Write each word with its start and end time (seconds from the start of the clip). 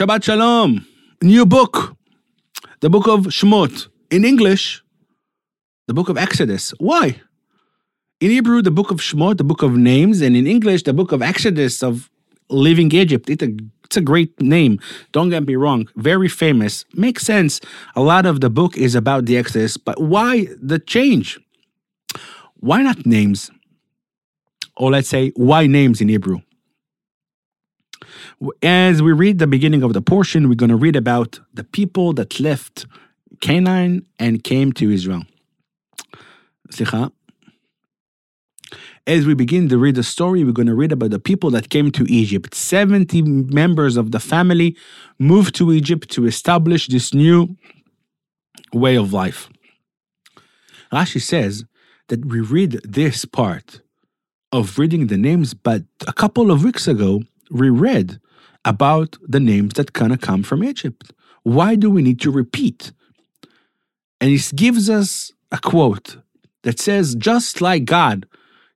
Shabbat 0.00 0.24
Shalom. 0.24 0.86
New 1.20 1.44
book. 1.44 1.94
The 2.80 2.88
book 2.88 3.06
of 3.06 3.26
Shemot. 3.26 3.88
In 4.10 4.24
English, 4.24 4.82
the 5.88 5.92
book 5.92 6.08
of 6.08 6.16
Exodus. 6.16 6.72
Why? 6.78 7.20
In 8.18 8.30
Hebrew, 8.30 8.62
the 8.62 8.70
book 8.70 8.90
of 8.90 9.00
Shemot, 9.00 9.36
the 9.36 9.44
book 9.44 9.62
of 9.62 9.76
names, 9.76 10.22
and 10.22 10.34
in 10.34 10.46
English, 10.46 10.84
the 10.84 10.94
book 10.94 11.12
of 11.12 11.20
Exodus 11.20 11.82
of 11.82 12.08
leaving 12.48 12.90
Egypt. 12.92 13.28
It's 13.28 13.42
a, 13.42 13.54
it's 13.84 13.98
a 13.98 14.00
great 14.00 14.40
name. 14.40 14.80
Don't 15.12 15.28
get 15.28 15.46
me 15.46 15.54
wrong. 15.54 15.86
Very 15.96 16.28
famous. 16.28 16.86
Makes 16.94 17.24
sense. 17.24 17.60
A 17.94 18.00
lot 18.00 18.24
of 18.24 18.40
the 18.40 18.48
book 18.48 18.78
is 18.78 18.94
about 18.94 19.26
the 19.26 19.36
Exodus, 19.36 19.76
but 19.76 20.00
why 20.00 20.46
the 20.62 20.78
change? 20.78 21.38
Why 22.54 22.80
not 22.80 23.04
names? 23.04 23.50
Or 24.78 24.90
let's 24.90 25.10
say, 25.10 25.32
why 25.36 25.66
names 25.66 26.00
in 26.00 26.08
Hebrew? 26.08 26.40
As 28.62 29.02
we 29.02 29.12
read 29.12 29.38
the 29.38 29.46
beginning 29.46 29.82
of 29.82 29.92
the 29.92 30.00
portion, 30.00 30.48
we're 30.48 30.54
going 30.54 30.70
to 30.70 30.76
read 30.76 30.96
about 30.96 31.40
the 31.52 31.64
people 31.64 32.14
that 32.14 32.40
left 32.40 32.86
Canaan 33.42 34.06
and 34.18 34.42
came 34.42 34.72
to 34.72 34.90
Israel. 34.90 35.24
As 39.06 39.26
we 39.26 39.34
begin 39.34 39.68
to 39.68 39.76
read 39.76 39.94
the 39.94 40.02
story, 40.02 40.42
we're 40.42 40.52
going 40.52 40.68
to 40.68 40.74
read 40.74 40.92
about 40.92 41.10
the 41.10 41.18
people 41.18 41.50
that 41.50 41.68
came 41.68 41.90
to 41.90 42.04
Egypt. 42.10 42.54
70 42.54 43.20
members 43.22 43.98
of 43.98 44.10
the 44.10 44.20
family 44.20 44.74
moved 45.18 45.54
to 45.56 45.70
Egypt 45.72 46.08
to 46.12 46.26
establish 46.26 46.86
this 46.86 47.12
new 47.12 47.56
way 48.72 48.96
of 48.96 49.12
life. 49.12 49.50
Rashi 50.90 51.20
says 51.20 51.64
that 52.08 52.24
we 52.24 52.40
read 52.40 52.80
this 52.84 53.26
part 53.26 53.82
of 54.50 54.78
reading 54.78 55.08
the 55.08 55.18
names, 55.18 55.52
but 55.52 55.82
a 56.06 56.12
couple 56.14 56.50
of 56.50 56.64
weeks 56.64 56.88
ago, 56.88 57.22
we 57.50 57.68
read 57.68 58.18
about 58.64 59.16
the 59.26 59.40
names 59.40 59.74
that 59.74 59.92
gonna 59.92 60.18
come 60.18 60.42
from 60.42 60.62
Egypt. 60.62 61.12
Why 61.42 61.74
do 61.74 61.90
we 61.90 62.02
need 62.02 62.20
to 62.20 62.30
repeat? 62.30 62.92
And 64.20 64.30
it 64.30 64.52
gives 64.54 64.90
us 64.90 65.32
a 65.50 65.58
quote 65.58 66.18
that 66.62 66.78
says, 66.78 67.14
just 67.14 67.60
like 67.60 67.84
God 67.84 68.26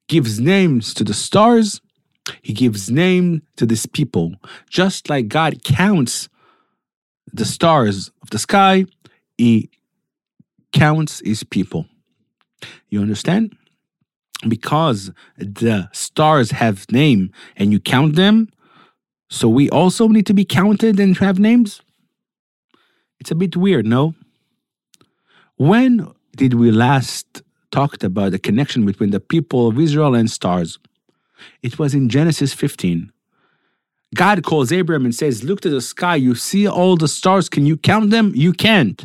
gives 0.08 0.41
names 0.41 0.94
to 0.94 1.04
the 1.04 1.14
stars, 1.14 1.80
he 2.41 2.52
gives 2.52 2.91
name 2.91 3.42
to 3.56 3.66
this 3.66 3.84
people. 3.86 4.34
Just 4.70 5.10
like 5.10 5.28
God 5.28 5.62
counts 5.62 6.28
the 7.32 7.44
stars 7.44 8.10
of 8.22 8.30
the 8.30 8.38
sky, 8.38 8.86
he 9.36 9.69
counts 10.72 11.20
his 11.24 11.44
people. 11.44 11.86
You 12.88 13.02
understand? 13.02 13.56
Because 14.48 15.10
the 15.36 15.88
stars 15.92 16.52
have 16.52 16.91
name 16.91 17.30
and 17.56 17.72
you 17.72 17.80
count 17.80 18.16
them, 18.16 18.48
so 19.28 19.48
we 19.48 19.69
also 19.70 20.08
need 20.08 20.27
to 20.27 20.34
be 20.34 20.44
counted 20.44 21.00
and 21.00 21.17
have 21.19 21.39
names? 21.39 21.80
It's 23.20 23.31
a 23.31 23.34
bit 23.34 23.56
weird, 23.56 23.86
no? 23.86 24.14
When 25.56 26.12
did 26.36 26.55
we 26.55 26.70
last 26.70 27.42
talked 27.70 28.05
about 28.05 28.33
the 28.33 28.39
connection 28.39 28.84
between 28.84 29.11
the 29.11 29.20
people 29.20 29.69
of 29.69 29.78
Israel 29.78 30.14
and 30.14 30.31
stars? 30.31 30.78
It 31.62 31.78
was 31.78 31.94
in 31.94 32.08
Genesis 32.08 32.53
15. 32.53 33.12
God 34.14 34.44
calls 34.44 34.70
Abraham 34.72 35.05
and 35.05 35.14
says, 35.14 35.42
Look 35.42 35.61
to 35.62 35.70
the 35.70 35.81
sky, 35.81 36.16
you 36.16 36.34
see 36.34 36.69
all 36.69 36.97
the 36.97 37.09
stars. 37.09 37.48
Can 37.48 37.66
you 37.66 37.77
count 37.77 38.11
them? 38.11 38.33
You 38.34 38.53
can't. 38.53 39.05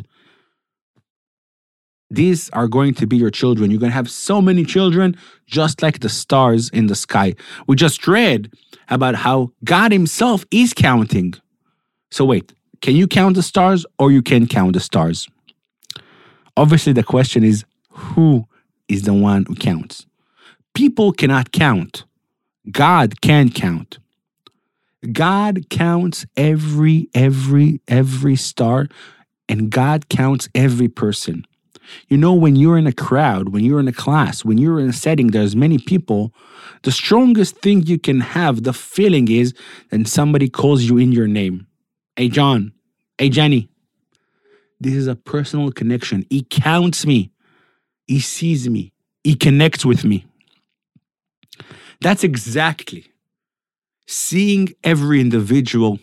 These 2.10 2.50
are 2.50 2.66
going 2.66 2.94
to 2.94 3.06
be 3.06 3.16
your 3.16 3.30
children. 3.30 3.70
You're 3.70 3.80
going 3.80 3.90
to 3.90 3.94
have 3.94 4.10
so 4.10 4.42
many 4.42 4.64
children, 4.64 5.16
just 5.46 5.80
like 5.82 6.00
the 6.00 6.08
stars 6.08 6.68
in 6.70 6.88
the 6.88 6.96
sky. 6.96 7.34
We 7.66 7.76
just 7.76 8.06
read 8.08 8.52
about 8.88 9.14
how 9.14 9.52
God 9.64 9.92
Himself 9.92 10.44
is 10.50 10.74
counting. 10.74 11.34
So, 12.10 12.24
wait, 12.24 12.52
can 12.82 12.96
you 12.96 13.06
count 13.06 13.36
the 13.36 13.42
stars 13.42 13.86
or 13.98 14.10
you 14.10 14.22
can 14.22 14.46
count 14.46 14.72
the 14.72 14.80
stars? 14.80 15.28
Obviously, 16.56 16.92
the 16.92 17.04
question 17.04 17.44
is 17.44 17.64
who 17.90 18.46
is 18.88 19.02
the 19.02 19.14
one 19.14 19.44
who 19.46 19.54
counts? 19.54 20.06
People 20.74 21.12
cannot 21.12 21.52
count, 21.52 22.04
God 22.70 23.20
can 23.20 23.50
count. 23.50 23.98
God 25.12 25.70
counts 25.70 26.26
every, 26.36 27.08
every, 27.14 27.80
every 27.88 28.36
star, 28.36 28.88
and 29.48 29.70
God 29.70 30.08
counts 30.08 30.48
every 30.54 30.88
person. 30.88 31.46
You 32.08 32.16
know, 32.16 32.34
when 32.34 32.56
you're 32.56 32.78
in 32.78 32.86
a 32.86 32.92
crowd, 32.92 33.50
when 33.50 33.64
you're 33.64 33.80
in 33.80 33.88
a 33.88 33.92
class, 33.92 34.44
when 34.44 34.58
you're 34.58 34.80
in 34.80 34.88
a 34.88 34.92
setting, 34.92 35.28
there's 35.28 35.56
many 35.56 35.78
people, 35.78 36.32
the 36.82 36.92
strongest 36.92 37.58
thing 37.58 37.86
you 37.86 37.98
can 37.98 38.20
have, 38.20 38.62
the 38.62 38.72
feeling 38.72 39.30
is 39.30 39.54
that 39.90 40.08
somebody 40.08 40.48
calls 40.48 40.82
you 40.82 40.98
in 40.98 41.12
your 41.12 41.26
name. 41.26 41.66
Hey, 42.16 42.28
John. 42.28 42.72
Hey, 43.18 43.28
Jenny. 43.28 43.68
This 44.80 44.94
is 44.94 45.06
a 45.06 45.16
personal 45.16 45.70
connection. 45.72 46.24
He 46.30 46.42
counts 46.42 47.04
me. 47.04 47.32
He 48.06 48.20
sees 48.20 48.68
me. 48.68 48.92
He 49.22 49.34
connects 49.34 49.84
with 49.84 50.04
me. 50.04 50.24
That's 52.00 52.24
exactly 52.24 53.10
seeing 54.06 54.70
every 54.82 55.20
individual. 55.20 55.98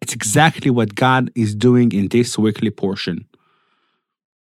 It's 0.00 0.12
exactly 0.12 0.70
what 0.70 0.94
God 0.94 1.30
is 1.34 1.54
doing 1.54 1.92
in 1.92 2.08
this 2.08 2.38
weekly 2.38 2.70
portion. 2.70 3.26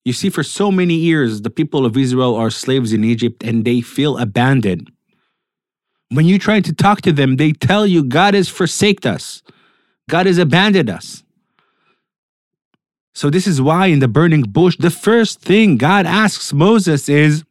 You 0.05 0.13
see, 0.13 0.31
for 0.31 0.43
so 0.43 0.71
many 0.71 0.95
years, 0.95 1.43
the 1.43 1.51
people 1.51 1.87
of 1.87 1.97
Israel 1.97 2.35
are 2.35 2.51
slaves 2.51 2.93
in 2.93 3.05
Egypt 3.05 3.45
and 3.45 3.65
they 3.65 3.81
feel 3.81 4.19
abandoned. 4.19 4.91
When 6.11 6.27
you 6.27 6.39
try 6.39 6.61
to 6.61 6.73
talk 6.73 7.01
to 7.03 7.13
them, 7.13 7.37
they 7.37 7.53
tell 7.53 7.87
you 7.87 8.03
God 8.05 8.35
has 8.35 8.49
forsaken 8.49 9.13
us, 9.13 9.43
God 10.09 10.27
has 10.27 10.39
abandoned 10.39 10.91
us. 10.91 11.23
So, 13.15 13.29
this 13.31 13.47
is 13.47 13.61
why 13.61 13.87
in 13.87 13.99
the 13.99 14.09
burning 14.09 14.43
bush, 14.43 14.77
the 14.79 14.91
first 14.91 15.41
thing 15.41 15.77
God 15.77 16.07
asks 16.07 16.53
Moses 16.53 17.09
is 17.09 17.45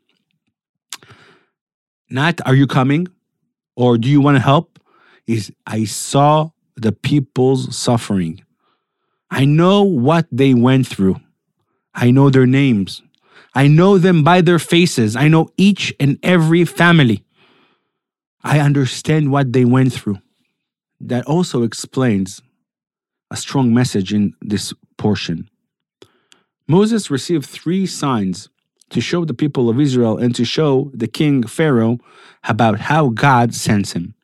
not, 2.09 2.41
Are 2.45 2.55
you 2.55 2.67
coming? 2.67 3.07
or 3.75 3.97
Do 3.97 4.09
you 4.09 4.21
want 4.21 4.35
to 4.35 4.41
help? 4.41 4.79
Is, 5.27 5.51
I 5.65 5.85
saw 5.85 6.49
the 6.75 6.91
people's 6.91 7.75
suffering. 7.75 8.43
I 9.29 9.45
know 9.45 9.83
what 9.83 10.27
they 10.31 10.53
went 10.53 10.87
through. 10.87 11.21
I 11.93 12.11
know 12.11 12.29
their 12.29 12.45
names. 12.45 13.01
I 13.53 13.67
know 13.67 13.97
them 13.97 14.23
by 14.23 14.41
their 14.41 14.59
faces. 14.59 15.15
I 15.15 15.27
know 15.27 15.49
each 15.57 15.93
and 15.99 16.17
every 16.23 16.65
family. 16.65 17.23
I 18.43 18.59
understand 18.59 19.31
what 19.31 19.53
they 19.53 19.65
went 19.65 19.93
through. 19.93 20.19
That 20.99 21.25
also 21.25 21.63
explains 21.63 22.41
a 23.29 23.35
strong 23.35 23.73
message 23.73 24.13
in 24.13 24.33
this 24.41 24.73
portion. 24.97 25.49
Moses 26.67 27.11
received 27.11 27.45
three 27.45 27.85
signs 27.85 28.49
to 28.89 29.01
show 29.01 29.25
the 29.25 29.33
people 29.33 29.69
of 29.69 29.79
Israel 29.79 30.17
and 30.17 30.35
to 30.35 30.45
show 30.45 30.91
the 30.93 31.07
king 31.07 31.43
Pharaoh 31.43 31.97
about 32.43 32.79
how 32.79 33.09
God 33.09 33.53
sends 33.53 33.93
him. 33.93 34.15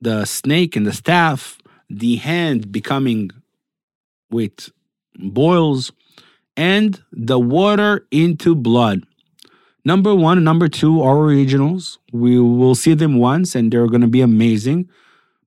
The 0.00 0.24
snake 0.24 0.76
and 0.76 0.86
the 0.86 0.92
staff, 0.92 1.58
the 1.88 2.16
hand 2.16 2.72
becoming 2.72 3.30
with 4.30 4.70
boils, 5.16 5.92
and 6.56 7.02
the 7.12 7.38
water 7.38 8.06
into 8.10 8.54
blood. 8.54 9.04
Number 9.84 10.14
one 10.14 10.42
number 10.44 10.68
two 10.68 11.02
are 11.02 11.18
originals. 11.18 11.98
We 12.12 12.38
will 12.40 12.74
see 12.74 12.94
them 12.94 13.18
once 13.18 13.54
and 13.54 13.72
they're 13.72 13.86
going 13.86 14.00
to 14.00 14.06
be 14.06 14.22
amazing. 14.22 14.88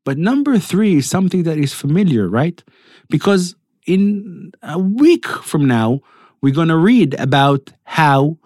But 0.04 0.18
number 0.18 0.60
three 0.60 0.98
is 0.98 1.10
something 1.10 1.44
that 1.44 1.58
is 1.58 1.74
familiar, 1.74 2.30
right? 2.30 2.64
Because 3.10 3.56
in 3.86 4.52
a 4.62 4.78
week 4.78 5.26
from 5.26 5.66
now, 5.66 6.02
we're 6.42 6.54
going 6.54 6.68
to 6.68 6.78
read 6.78 7.16
about 7.16 7.72
how 7.84 8.38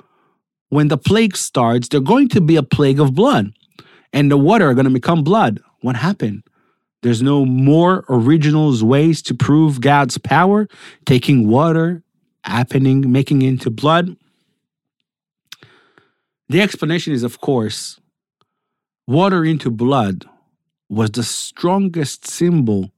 when 0.70 0.88
the 0.88 0.98
plague 0.98 1.36
starts, 1.36 1.90
there's 1.90 2.04
going 2.04 2.30
to 2.30 2.42
be 2.42 2.56
a 2.56 2.64
plague 2.64 3.00
of 3.00 3.14
blood 3.14 3.54
and 4.14 4.32
the 4.32 4.38
water 4.38 4.70
are 4.70 4.74
going 4.74 4.86
to 4.86 4.92
become 4.92 5.24
blood. 5.24 5.60
What 5.82 5.98
happened? 5.98 6.44
There's 7.02 7.22
no 7.22 7.46
more 7.46 8.06
originals 8.08 8.84
ways 8.84 9.22
to 9.24 9.34
prove 9.34 9.82
God's 9.82 10.18
power, 10.18 10.68
taking 11.06 11.48
water 11.48 12.04
happening, 12.44 13.12
making 13.12 13.42
into 13.42 13.70
blood? 13.70 14.16
The 16.50 16.62
explanation 16.62 17.14
is, 17.14 17.24
of 17.24 17.40
course, 17.40 18.00
water 19.08 19.46
into 19.46 19.72
blood 19.72 20.26
was 20.90 21.12
the 21.12 21.24
strongest 21.24 22.28
symbol 22.28 22.92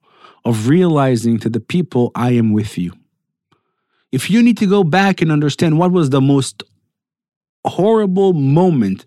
of 0.45 0.67
realizing 0.67 1.37
to 1.39 1.49
the 1.49 1.59
people, 1.59 2.11
I 2.15 2.31
am 2.31 2.51
with 2.51 2.77
you. 2.77 2.93
If 4.11 4.29
you 4.29 4.43
need 4.43 4.57
to 4.57 4.67
go 4.67 4.83
back 4.83 5.21
and 5.21 5.31
understand 5.31 5.77
what 5.77 5.91
was 5.91 6.09
the 6.09 6.21
most 6.21 6.63
horrible 7.65 8.33
moment 8.33 9.05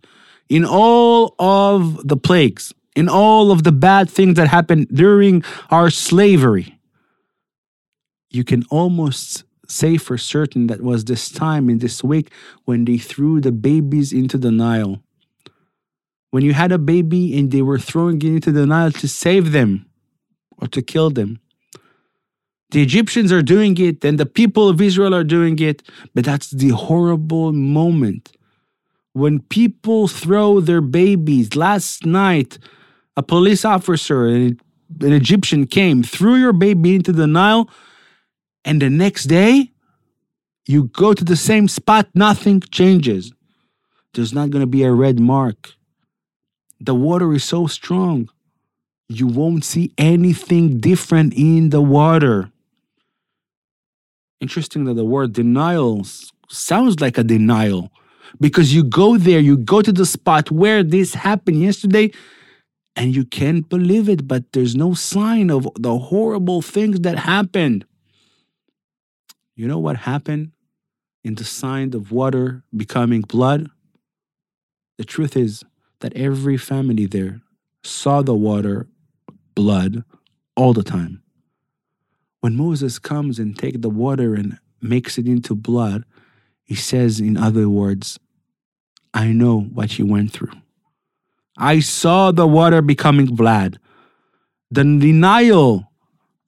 in 0.48 0.64
all 0.64 1.34
of 1.38 2.06
the 2.06 2.16
plagues, 2.16 2.72
in 2.94 3.08
all 3.08 3.50
of 3.50 3.64
the 3.64 3.72
bad 3.72 4.08
things 4.08 4.36
that 4.36 4.48
happened 4.48 4.88
during 4.88 5.44
our 5.70 5.90
slavery, 5.90 6.78
you 8.30 8.44
can 8.44 8.64
almost 8.70 9.44
say 9.68 9.96
for 9.96 10.18
certain 10.18 10.66
that 10.68 10.82
was 10.82 11.04
this 11.04 11.30
time 11.30 11.68
in 11.68 11.78
this 11.78 12.02
week 12.02 12.30
when 12.64 12.84
they 12.84 12.98
threw 12.98 13.40
the 13.40 13.52
babies 13.52 14.12
into 14.12 14.38
the 14.38 14.50
Nile. 14.50 15.02
When 16.30 16.44
you 16.44 16.52
had 16.52 16.72
a 16.72 16.78
baby 16.78 17.38
and 17.38 17.50
they 17.50 17.62
were 17.62 17.78
throwing 17.78 18.16
it 18.16 18.24
into 18.24 18.52
the 18.52 18.66
Nile 18.66 18.92
to 18.92 19.08
save 19.08 19.52
them 19.52 19.86
or 20.58 20.68
to 20.68 20.82
kill 20.82 21.10
them. 21.10 21.38
The 22.70 22.82
Egyptians 22.82 23.30
are 23.30 23.42
doing 23.42 23.78
it, 23.78 24.04
and 24.04 24.18
the 24.18 24.26
people 24.26 24.68
of 24.68 24.80
Israel 24.80 25.14
are 25.14 25.24
doing 25.24 25.58
it. 25.60 25.82
But 26.14 26.24
that's 26.24 26.50
the 26.50 26.70
horrible 26.70 27.52
moment 27.52 28.32
when 29.12 29.40
people 29.40 30.08
throw 30.08 30.60
their 30.60 30.80
babies. 30.80 31.56
Last 31.56 32.04
night, 32.04 32.58
a 33.16 33.22
police 33.22 33.64
officer, 33.64 34.26
an 34.26 34.58
Egyptian, 35.00 35.66
came, 35.66 36.02
threw 36.02 36.34
your 36.36 36.52
baby 36.52 36.96
into 36.96 37.12
the 37.12 37.26
Nile, 37.26 37.70
and 38.66 38.82
the 38.82 38.90
next 38.90 39.24
day, 39.24 39.70
you 40.66 40.88
go 40.88 41.14
to 41.14 41.24
the 41.24 41.36
same 41.36 41.68
spot, 41.68 42.08
nothing 42.14 42.60
changes. 42.60 43.32
There's 44.12 44.34
not 44.34 44.50
going 44.50 44.62
to 44.62 44.66
be 44.66 44.82
a 44.82 44.92
red 44.92 45.20
mark. 45.20 45.72
The 46.80 46.94
water 46.94 47.32
is 47.32 47.44
so 47.44 47.68
strong, 47.68 48.28
you 49.08 49.28
won't 49.28 49.64
see 49.64 49.92
anything 49.96 50.80
different 50.80 51.32
in 51.34 51.70
the 51.70 51.80
water. 51.80 52.50
Interesting 54.40 54.84
that 54.84 54.94
the 54.94 55.04
word 55.04 55.32
denial 55.32 56.04
sounds 56.48 57.00
like 57.00 57.16
a 57.16 57.24
denial 57.24 57.90
because 58.40 58.74
you 58.74 58.82
go 58.82 59.16
there, 59.16 59.38
you 59.38 59.56
go 59.56 59.80
to 59.80 59.92
the 59.92 60.04
spot 60.04 60.50
where 60.50 60.82
this 60.82 61.14
happened 61.14 61.62
yesterday, 61.62 62.10
and 62.96 63.14
you 63.14 63.24
can't 63.24 63.68
believe 63.68 64.08
it, 64.08 64.26
but 64.26 64.52
there's 64.52 64.74
no 64.74 64.92
sign 64.92 65.50
of 65.50 65.68
the 65.78 65.96
horrible 65.96 66.62
things 66.62 67.00
that 67.00 67.18
happened. 67.18 67.84
You 69.56 69.66
know 69.66 69.78
what 69.78 69.96
happened 69.96 70.52
in 71.24 71.34
the 71.34 71.44
sign 71.44 71.94
of 71.94 72.12
water 72.12 72.62
becoming 72.76 73.22
blood? 73.22 73.70
The 74.98 75.04
truth 75.04 75.34
is 75.34 75.64
that 76.00 76.14
every 76.14 76.58
family 76.58 77.06
there 77.06 77.40
saw 77.82 78.20
the 78.20 78.34
water 78.34 78.86
blood 79.54 80.04
all 80.56 80.74
the 80.74 80.82
time. 80.82 81.22
When 82.40 82.54
Moses 82.54 82.98
comes 82.98 83.38
and 83.38 83.58
take 83.58 83.80
the 83.80 83.88
water 83.88 84.34
and 84.34 84.58
makes 84.82 85.16
it 85.16 85.26
into 85.26 85.54
blood, 85.54 86.04
he 86.62 86.74
says, 86.74 87.18
in 87.18 87.38
other 87.38 87.68
words, 87.68 88.18
I 89.14 89.28
know 89.28 89.60
what 89.60 89.98
you 89.98 90.04
went 90.04 90.32
through. 90.32 90.52
I 91.56 91.80
saw 91.80 92.30
the 92.30 92.46
water 92.46 92.82
becoming 92.82 93.34
blood. 93.34 93.78
The 94.70 94.84
denial 94.84 95.90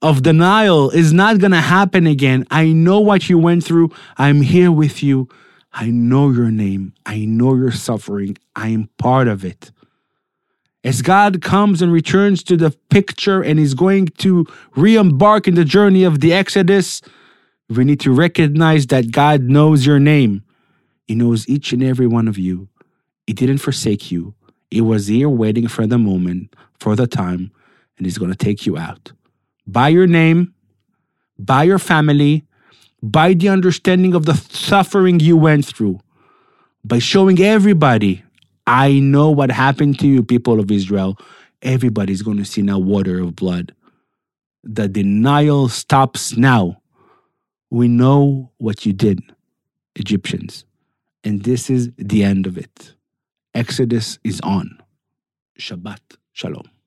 of 0.01 0.23
denial 0.23 0.89
is 0.91 1.11
not 1.11 1.39
going 1.39 1.51
to 1.51 1.61
happen 1.61 2.07
again. 2.07 2.45
I 2.49 2.71
know 2.71 2.99
what 2.99 3.29
you 3.29 3.37
went 3.37 3.63
through. 3.63 3.91
I'm 4.17 4.41
here 4.41 4.71
with 4.71 5.03
you. 5.03 5.27
I 5.73 5.87
know 5.87 6.31
your 6.31 6.51
name. 6.51 6.93
I 7.05 7.25
know 7.25 7.55
your 7.55 7.71
suffering. 7.71 8.37
I 8.55 8.69
am 8.69 8.89
part 8.97 9.27
of 9.27 9.43
it. 9.43 9.71
As 10.83 11.01
God 11.01 11.41
comes 11.41 11.81
and 11.81 11.91
returns 11.91 12.41
to 12.43 12.55
the 12.55 12.71
picture 12.89 13.41
and 13.41 13.59
is 13.59 13.73
going 13.73 14.07
to 14.19 14.45
re 14.75 14.95
embark 14.95 15.47
in 15.47 15.55
the 15.55 15.65
journey 15.65 16.03
of 16.03 16.21
the 16.21 16.31
Exodus, 16.31 17.01
we 17.67 17.83
need 17.83 17.99
to 17.99 18.13
recognize 18.13 18.87
that 18.87 19.11
God 19.11 19.43
knows 19.43 19.85
your 19.85 19.99
name. 19.99 20.43
He 21.07 21.15
knows 21.15 21.47
each 21.49 21.73
and 21.73 21.83
every 21.83 22.07
one 22.07 22.27
of 22.27 22.37
you. 22.37 22.69
He 23.27 23.33
didn't 23.33 23.57
forsake 23.57 24.09
you. 24.09 24.33
He 24.71 24.79
was 24.79 25.07
here 25.07 25.29
waiting 25.29 25.67
for 25.67 25.85
the 25.85 25.97
moment, 25.97 26.55
for 26.79 26.95
the 26.95 27.07
time, 27.07 27.51
and 27.97 28.05
He's 28.05 28.17
going 28.17 28.31
to 28.31 28.37
take 28.37 28.65
you 28.65 28.77
out. 28.77 29.11
By 29.71 29.89
your 29.89 30.07
name, 30.07 30.55
by 31.37 31.63
your 31.63 31.77
family, 31.77 32.43
by 33.03 33.33
the 33.33 33.49
understanding 33.49 34.15
of 34.15 34.25
the 34.25 34.33
suffering 34.33 35.19
you 35.19 35.37
went 35.37 35.65
through, 35.65 35.99
by 36.83 36.97
showing 36.97 37.39
everybody, 37.39 38.23
I 38.65 38.99
know 38.99 39.29
what 39.29 39.51
happened 39.51 39.99
to 39.99 40.07
you, 40.07 40.23
people 40.23 40.59
of 40.59 40.71
Israel. 40.71 41.19
Everybody's 41.61 42.23
going 42.23 42.37
to 42.37 42.45
see 42.45 42.63
now 42.63 42.79
water 42.79 43.19
of 43.19 43.35
blood. 43.35 43.75
The 44.63 44.87
denial 44.87 45.69
stops 45.69 46.35
now. 46.35 46.81
We 47.69 47.87
know 47.87 48.51
what 48.57 48.87
you 48.87 48.93
did, 48.93 49.21
Egyptians. 49.95 50.65
And 51.23 51.43
this 51.43 51.69
is 51.69 51.91
the 51.95 52.23
end 52.23 52.47
of 52.47 52.57
it. 52.57 52.95
Exodus 53.53 54.17
is 54.23 54.41
on. 54.41 54.81
Shabbat 55.59 55.99
Shalom. 56.33 56.78